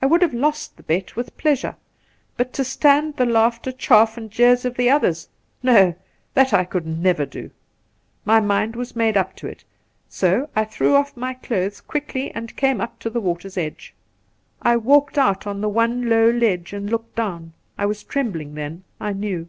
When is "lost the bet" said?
0.32-1.16